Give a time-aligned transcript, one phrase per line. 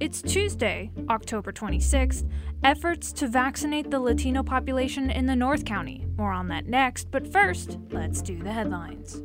[0.00, 2.26] It's Tuesday, October 26th.
[2.64, 6.06] Efforts to vaccinate the Latino population in the North County.
[6.16, 9.22] More on that next, but first, let's do the headlines.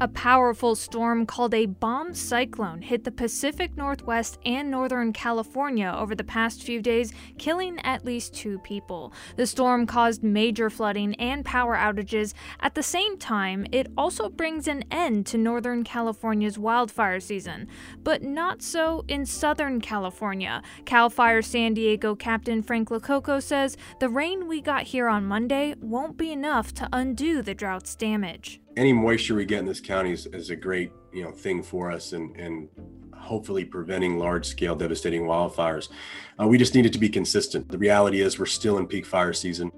[0.00, 6.14] A powerful storm called a bomb cyclone hit the Pacific Northwest and Northern California over
[6.14, 9.12] the past few days, killing at least two people.
[9.34, 12.32] The storm caused major flooding and power outages.
[12.60, 17.66] At the same time, it also brings an end to Northern California's wildfire season.
[18.04, 20.62] But not so in Southern California.
[20.84, 25.74] CAL FIRE San Diego Captain Frank Lococo says the rain we got here on Monday
[25.80, 30.12] won't be enough to undo the drought's damage any moisture we get in this county
[30.12, 32.68] is, is a great you know thing for us and and
[33.14, 35.88] hopefully preventing large scale devastating wildfires.
[36.40, 37.68] Uh, we just need it to be consistent.
[37.68, 39.72] The reality is we're still in peak fire season.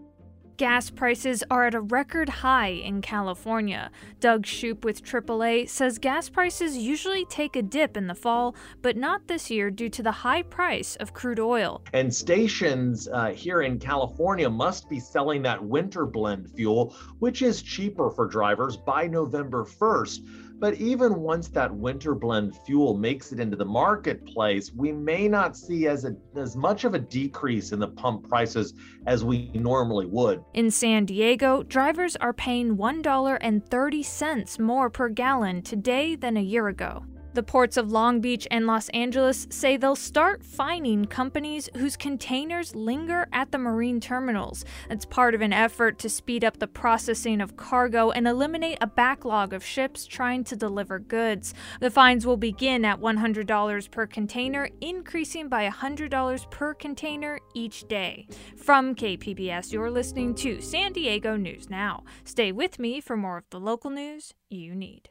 [0.61, 3.91] Gas prices are at a record high in California.
[4.21, 8.95] Doug Shupe with AAA says gas prices usually take a dip in the fall, but
[8.95, 11.81] not this year due to the high price of crude oil.
[11.95, 17.63] And stations uh, here in California must be selling that winter blend fuel, which is
[17.63, 20.50] cheaper for drivers by November 1st.
[20.61, 25.57] But even once that winter blend fuel makes it into the marketplace, we may not
[25.57, 28.75] see as, a, as much of a decrease in the pump prices
[29.07, 30.45] as we normally would.
[30.53, 37.05] In San Diego, drivers are paying $1.30 more per gallon today than a year ago.
[37.33, 42.75] The ports of Long Beach and Los Angeles say they'll start fining companies whose containers
[42.75, 44.65] linger at the marine terminals.
[44.91, 48.89] It's part of an effort to speed up the processing of cargo and eliminate a
[48.89, 51.55] backlog of ships trying to deliver goods.
[51.79, 58.27] The fines will begin at $100 per container, increasing by $100 per container each day.
[58.57, 62.03] From KPBS, you're listening to San Diego News Now.
[62.25, 65.11] Stay with me for more of the local news you need.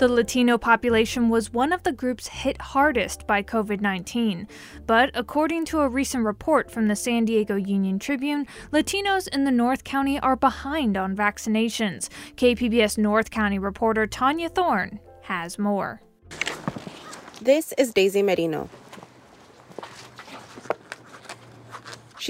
[0.00, 4.48] The Latino population was one of the groups hit hardest by COVID 19.
[4.86, 9.50] But according to a recent report from the San Diego Union Tribune, Latinos in the
[9.50, 12.08] North County are behind on vaccinations.
[12.36, 16.00] KPBS North County reporter Tania Thorne has more.
[17.42, 18.70] This is Daisy Merino.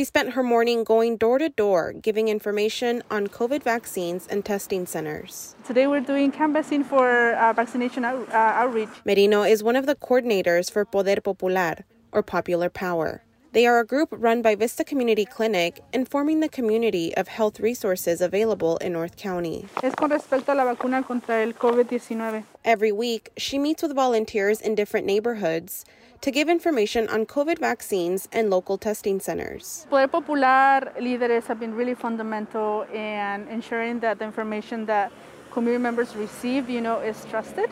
[0.01, 4.87] She spent her morning going door to door giving information on COVID vaccines and testing
[4.87, 5.55] centers.
[5.67, 8.89] Today we're doing canvassing for uh, vaccination out, uh, outreach.
[9.05, 13.25] Merino is one of the coordinators for Poder Popular, or Popular Power.
[13.53, 18.23] They are a group run by Vista Community Clinic, informing the community of health resources
[18.23, 19.69] available in North County.
[19.83, 22.45] Es con respecto a la vacuna contra el COVID-19.
[22.65, 25.85] Every week, she meets with volunteers in different neighborhoods
[26.21, 29.87] to give information on COVID vaccines and local testing centers.
[29.89, 35.11] Poder Popular leaders have been really fundamental in ensuring that the information that
[35.51, 37.71] community members receive, you know, is trusted.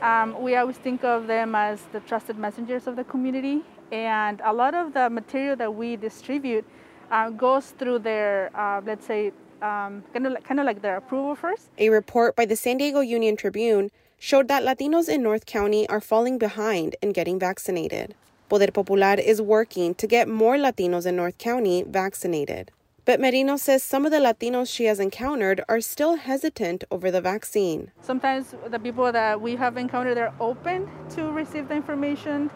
[0.00, 3.62] Um, we always think of them as the trusted messengers of the community,
[3.92, 6.64] and a lot of the material that we distribute
[7.10, 11.34] uh, goes through their, uh, let's say, um, kind of kind of like their approval
[11.34, 11.68] first.
[11.76, 16.00] A report by the San Diego Union Tribune showed that Latinos in North County are
[16.00, 18.14] falling behind in getting vaccinated.
[18.50, 22.70] Poder Popular is working to get more Latinos in North County vaccinated.
[23.06, 27.22] But Merino says some of the Latinos she has encountered are still hesitant over the
[27.22, 27.92] vaccine.
[28.02, 32.50] Sometimes the people that we have encountered are open to receive the information.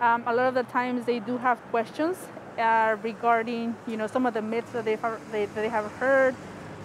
[0.00, 2.16] Um, a lot of the times they do have questions
[2.58, 5.00] uh, regarding, you know, some of the myths that they've,
[5.30, 6.34] they, they have heard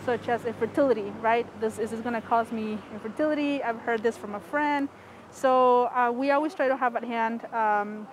[0.09, 1.45] such as infertility, right?
[1.61, 3.61] This is this going to cause me infertility?
[3.61, 4.89] I've heard this from a friend.
[5.29, 8.07] So uh, we always try to have at hand um,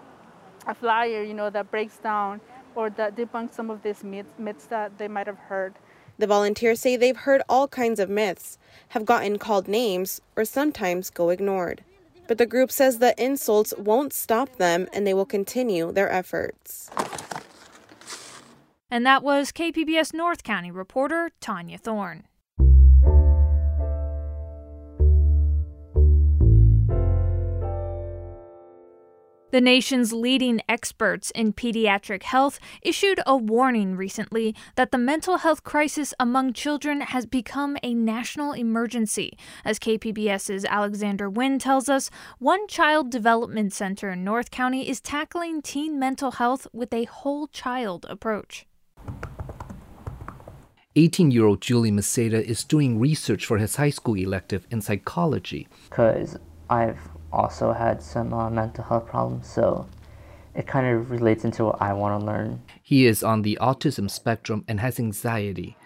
[0.66, 2.43] a flyer, you know, that breaks down
[2.75, 5.72] or that debunks some of these myths, myths that they might have heard.
[6.19, 8.58] The volunteers say they've heard all kinds of myths,
[8.88, 11.82] have gotten called names, or sometimes go ignored.
[12.28, 16.90] But the group says the insults won't stop them and they will continue their efforts.
[18.90, 22.24] And that was KPBS North County reporter Tania Thorne.
[29.52, 35.64] The nation's leading experts in pediatric health issued a warning recently that the mental health
[35.64, 39.38] crisis among children has become a national emergency.
[39.64, 45.62] As KPBS's Alexander Nguyen tells us, one child development center in North County is tackling
[45.62, 48.66] teen mental health with a whole child approach.
[50.98, 55.69] 18 year old Julie Maceda is doing research for his high school elective in psychology.
[55.90, 56.38] Because
[56.70, 56.98] I've
[57.31, 59.87] also had some uh, mental health problems, so
[60.54, 62.62] it kind of relates into what I want to learn.
[62.82, 65.76] He is on the autism spectrum and has anxiety.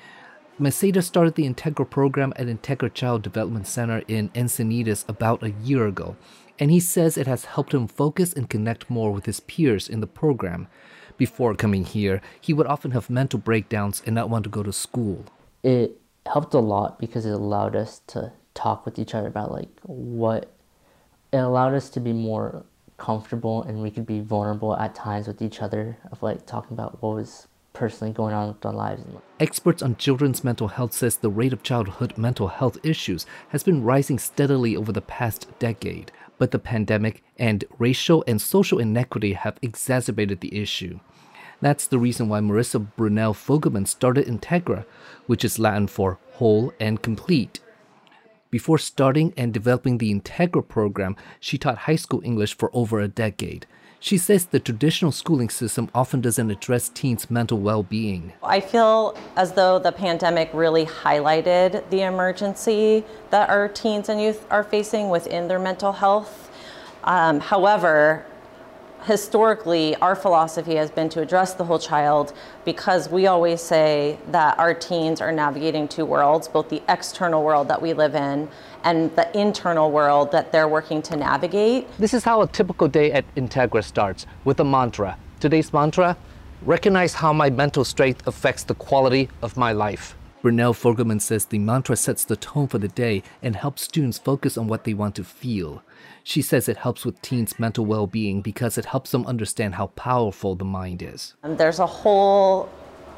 [0.60, 5.88] Maceda started the Integra program at Integra Child Development Center in Encinitas about a year
[5.88, 6.16] ago,
[6.60, 10.00] and he says it has helped him focus and connect more with his peers in
[10.00, 10.68] the program.
[11.16, 14.72] Before coming here, he would often have mental breakdowns and not want to go to
[14.72, 15.24] school.
[15.62, 19.68] It helped a lot because it allowed us to talk with each other about like
[19.82, 20.50] what
[21.32, 22.64] it allowed us to be more
[22.98, 27.02] comfortable and we could be vulnerable at times with each other of like talking about
[27.02, 29.02] what was personally going on with our lives.
[29.38, 33.82] Experts on children's mental health says the rate of childhood mental health issues has been
[33.82, 39.58] rising steadily over the past decade, but the pandemic and racial and social inequity have
[39.60, 40.98] exacerbated the issue.
[41.60, 44.86] That's the reason why Marissa Brunel Fogelman started Integra,
[45.26, 47.60] which is Latin for whole and complete.
[48.50, 53.06] Before starting and developing the Integra program, she taught high school English for over a
[53.06, 53.66] decade.
[54.02, 58.32] She says the traditional schooling system often doesn't address teens' mental well being.
[58.42, 64.46] I feel as though the pandemic really highlighted the emergency that our teens and youth
[64.50, 66.50] are facing within their mental health.
[67.04, 68.24] Um, however,
[69.04, 72.32] historically, our philosophy has been to address the whole child
[72.64, 77.68] because we always say that our teens are navigating two worlds both the external world
[77.68, 78.48] that we live in
[78.84, 81.86] and the internal world that they're working to navigate.
[81.98, 85.16] This is how a typical day at Integra starts with a mantra.
[85.38, 86.16] Today's mantra
[86.62, 90.14] recognize how my mental strength affects the quality of my life.
[90.42, 94.56] Brunel Fogelman says the mantra sets the tone for the day and helps students focus
[94.56, 95.82] on what they want to feel.
[96.24, 99.88] She says it helps with teens' mental well being because it helps them understand how
[99.88, 101.34] powerful the mind is.
[101.42, 102.68] And there's a whole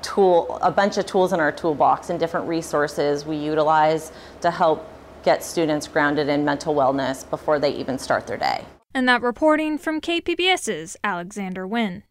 [0.02, 4.88] tool, a bunch of tools in our toolbox and different resources we utilize to help
[5.22, 8.64] get students grounded in mental wellness before they even start their day.
[8.94, 12.02] And that reporting from KPBS's Alexander Nguyen.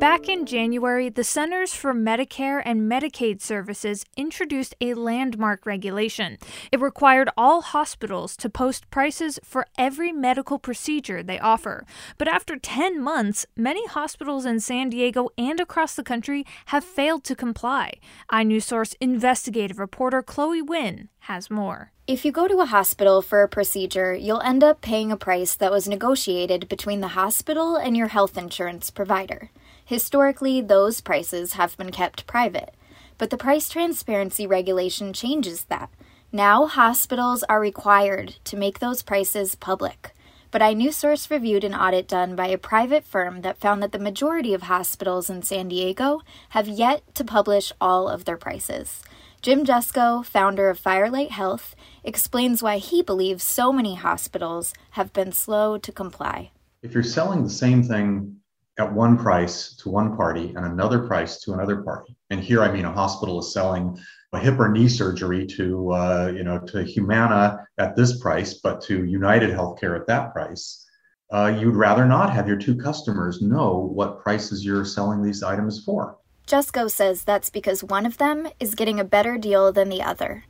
[0.00, 6.38] Back in January, the Centers for Medicare and Medicaid Services introduced a landmark regulation.
[6.72, 11.84] It required all hospitals to post prices for every medical procedure they offer.
[12.16, 17.22] But after 10 months, many hospitals in San Diego and across the country have failed
[17.24, 17.92] to comply.
[18.32, 21.92] iNewsSource investigative reporter Chloe Nguyen has more.
[22.06, 25.54] If you go to a hospital for a procedure, you'll end up paying a price
[25.56, 29.50] that was negotiated between the hospital and your health insurance provider.
[29.90, 32.76] Historically, those prices have been kept private,
[33.18, 35.90] but the price transparency regulation changes that.
[36.30, 40.14] Now, hospitals are required to make those prices public.
[40.52, 44.54] But iNewsSource reviewed an audit done by a private firm that found that the majority
[44.54, 46.20] of hospitals in San Diego
[46.50, 49.02] have yet to publish all of their prices.
[49.42, 55.32] Jim Jusko, founder of Firelight Health, explains why he believes so many hospitals have been
[55.32, 56.52] slow to comply.
[56.80, 58.36] If you're selling the same thing
[58.78, 62.16] at one price to one party and another price to another party.
[62.30, 63.98] And here, I mean, a hospital is selling
[64.32, 68.80] a hip or knee surgery to, uh, you know, to Humana at this price, but
[68.82, 70.86] to United Healthcare at that price.
[71.32, 75.84] Uh, you'd rather not have your two customers know what prices you're selling these items
[75.84, 76.16] for.
[76.46, 80.44] Jusko says that's because one of them is getting a better deal than the other.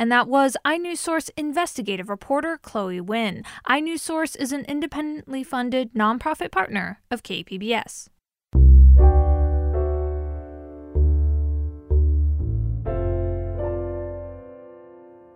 [0.00, 3.44] And that was iNewsSource investigative reporter Chloe Nguyen.
[3.68, 8.08] iNewsSource is an independently funded nonprofit partner of KPBS.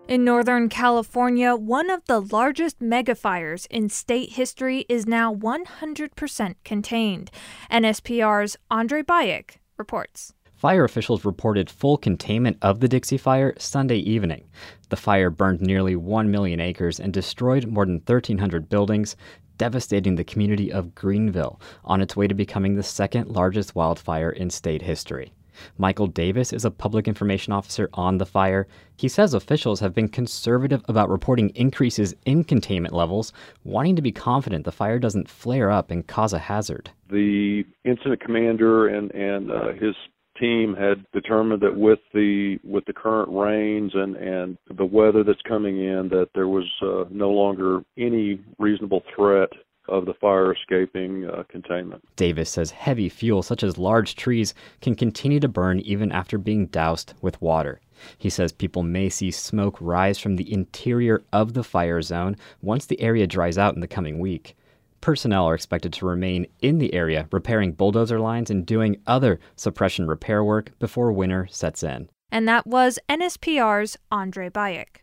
[0.08, 7.30] In Northern California, one of the largest megafires in state history is now 100% contained.
[7.70, 10.32] NSPR's Andre Byik reports.
[10.64, 14.44] Fire officials reported full containment of the Dixie Fire Sunday evening.
[14.88, 19.14] The fire burned nearly 1 million acres and destroyed more than 1,300 buildings,
[19.58, 24.48] devastating the community of Greenville on its way to becoming the second largest wildfire in
[24.48, 25.34] state history.
[25.76, 28.66] Michael Davis is a public information officer on the fire.
[28.96, 34.12] He says officials have been conservative about reporting increases in containment levels, wanting to be
[34.12, 36.90] confident the fire doesn't flare up and cause a hazard.
[37.10, 39.94] The incident commander and, and uh, his
[40.38, 45.40] team had determined that with the with the current rains and and the weather that's
[45.48, 49.50] coming in that there was uh, no longer any reasonable threat
[49.88, 52.02] of the fire escaping uh, containment.
[52.16, 56.66] Davis says heavy fuel such as large trees can continue to burn even after being
[56.66, 57.80] doused with water.
[58.18, 62.86] He says people may see smoke rise from the interior of the fire zone once
[62.86, 64.56] the area dries out in the coming week.
[65.04, 70.06] Personnel are expected to remain in the area repairing bulldozer lines and doing other suppression
[70.06, 72.08] repair work before winter sets in.
[72.32, 75.02] And that was NSPR's Andre Byik.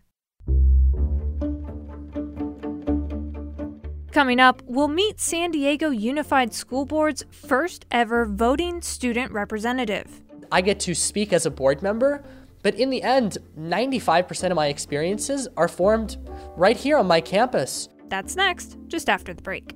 [4.12, 10.24] Coming up, we'll meet San Diego Unified School Board's first ever voting student representative.
[10.52, 12.24] I get to speak as a board member,
[12.64, 16.18] but in the end, 95% of my experiences are formed
[16.58, 17.88] right here on my campus.
[18.10, 19.76] That's next, just after the break.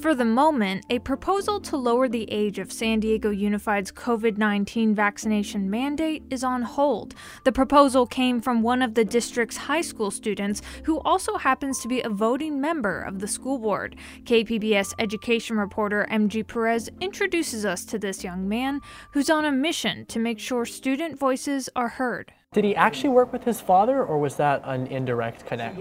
[0.00, 4.94] For the moment, a proposal to lower the age of San Diego Unified's COVID 19
[4.94, 7.14] vaccination mandate is on hold.
[7.44, 11.88] The proposal came from one of the district's high school students who also happens to
[11.88, 13.94] be a voting member of the school board.
[14.24, 18.80] KPBS education reporter MG Perez introduces us to this young man
[19.10, 22.32] who's on a mission to make sure student voices are heard.
[22.52, 25.78] Did he actually work with his father, or was that an indirect connect?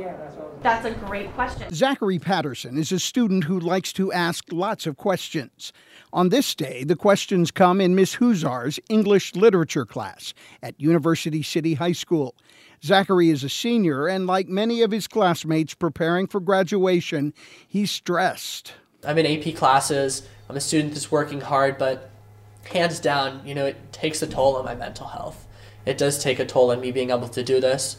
[0.61, 1.73] That's a great question.
[1.73, 5.73] Zachary Patterson is a student who likes to ask lots of questions.
[6.13, 11.73] On this day, the questions come in Miss Huzar's English literature class at University City
[11.73, 12.35] High School.
[12.83, 17.33] Zachary is a senior, and like many of his classmates preparing for graduation,
[17.67, 18.73] he's stressed.
[19.03, 20.21] I'm in AP classes.
[20.47, 22.11] I'm a student that's working hard, but
[22.65, 25.47] hands down, you know, it takes a toll on my mental health
[25.89, 27.97] it does take a toll on me being able to do this.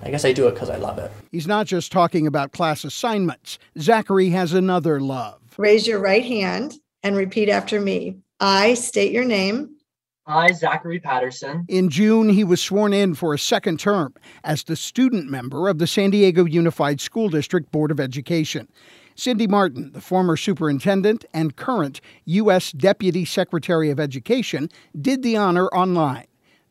[0.00, 1.10] I guess I do it because I love it.
[1.32, 3.58] He's not just talking about class assignments.
[3.78, 5.40] Zachary has another love.
[5.56, 8.16] Raise your right hand and repeat after me.
[8.38, 9.76] I state your name.
[10.24, 11.64] I, Zachary Patterson.
[11.68, 15.78] In June, he was sworn in for a second term as the student member of
[15.78, 18.68] the San Diego Unified School District Board of Education.
[19.16, 22.70] Cindy Marten, the former superintendent and current U.S.
[22.70, 24.68] Deputy Secretary of Education,
[25.00, 26.26] did the honor online.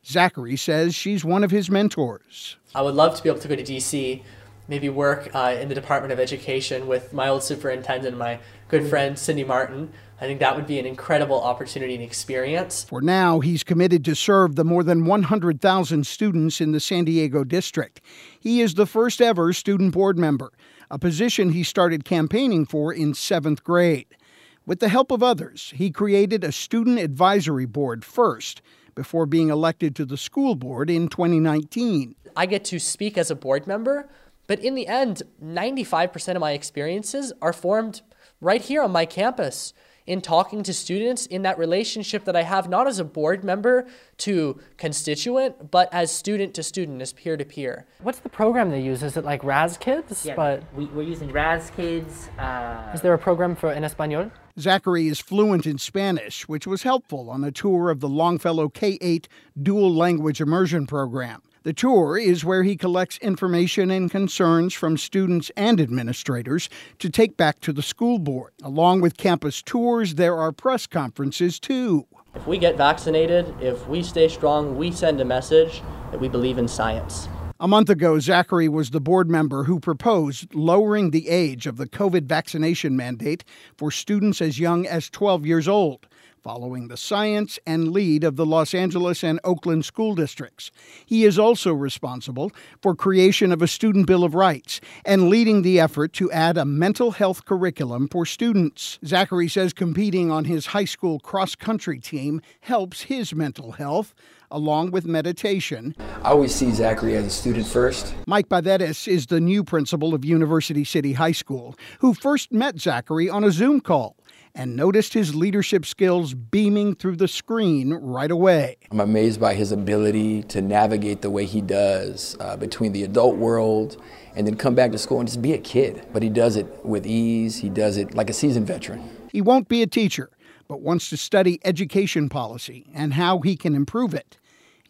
[0.06, 2.56] Zachary says she's one of his mentors.
[2.74, 4.22] I would love to be able to go to DC,
[4.66, 9.18] maybe work uh, in the Department of Education with my old superintendent, my good friend
[9.18, 9.92] Cindy Marten.
[10.20, 12.84] I think that would be an incredible opportunity and experience.
[12.84, 17.44] For now, he's committed to serve the more than 100,000 students in the San Diego
[17.44, 18.00] district.
[18.38, 20.52] He is the first ever student board member,
[20.90, 24.16] a position he started campaigning for in seventh grade.
[24.64, 28.62] With the help of others, he created a student advisory board first
[28.94, 32.14] before being elected to the school board in 2019.
[32.36, 34.08] I get to speak as a board member,
[34.46, 38.02] but in the end, 95% of my experiences are formed
[38.40, 39.72] right here on my campus
[40.06, 43.86] in talking to students in that relationship that I have not as a board member
[44.18, 47.86] to constituent, but as student to student, as peer to peer.
[48.00, 49.02] What's the program they use?
[49.02, 50.26] Is it like Raz Kids?
[50.26, 52.28] Yeah, but we, are using Raz Kids.
[52.38, 52.90] Uh...
[52.94, 54.30] Is there a program for en español?
[54.60, 58.98] Zachary is fluent in Spanish, which was helpful on a tour of the Longfellow K
[59.00, 59.26] 8
[59.62, 61.42] dual language immersion program.
[61.62, 66.68] The tour is where he collects information and concerns from students and administrators
[66.98, 68.52] to take back to the school board.
[68.62, 72.06] Along with campus tours, there are press conferences too.
[72.34, 76.58] If we get vaccinated, if we stay strong, we send a message that we believe
[76.58, 77.28] in science.
[77.62, 81.86] A month ago, Zachary was the board member who proposed lowering the age of the
[81.86, 83.44] COVID vaccination mandate
[83.76, 86.08] for students as young as 12 years old,
[86.42, 90.72] following the science and lead of the Los Angeles and Oakland school districts.
[91.06, 92.50] He is also responsible
[92.80, 96.64] for creation of a student bill of rights and leading the effort to add a
[96.64, 98.98] mental health curriculum for students.
[99.06, 104.14] Zachary says competing on his high school cross country team helps his mental health
[104.52, 105.96] along with meditation.
[106.22, 108.14] I always see Zachary as a student first.
[108.26, 113.28] Mike Badetis is the new principal of University City High School, who first met Zachary
[113.28, 114.16] on a Zoom call
[114.54, 118.76] and noticed his leadership skills beaming through the screen right away.
[118.90, 123.36] I'm amazed by his ability to navigate the way he does uh, between the adult
[123.36, 123.96] world
[124.36, 126.06] and then come back to school and just be a kid.
[126.12, 129.02] But he does it with ease, he does it like a seasoned veteran.
[129.30, 130.30] He won't be a teacher,
[130.68, 134.38] but wants to study education policy and how he can improve it.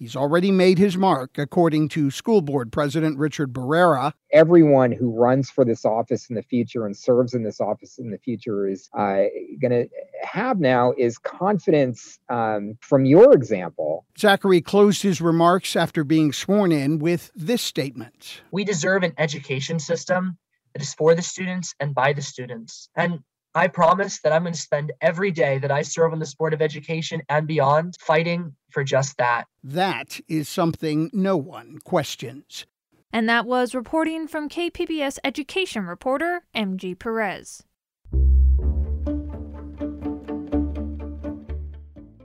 [0.02, 4.12] He's already made his mark, according to school board president Richard Barrera.
[4.32, 8.10] Everyone who runs for this office in the future and serves in this office in
[8.10, 9.26] the future is uh,
[9.60, 9.88] going to
[10.20, 14.04] have now is confidence um, from your example.
[14.18, 19.78] Zachary closed his remarks after being sworn in with this statement We deserve an education
[19.78, 20.36] system
[20.72, 22.88] that is for the students and by the students.
[22.96, 23.20] And
[23.54, 26.54] I promise that I'm going to spend every day that I serve on the Board
[26.54, 29.44] of Education and beyond fighting for just that.
[29.62, 32.64] That is something no one questions.
[33.12, 37.62] And that was reporting from KPBS education reporter MG Perez.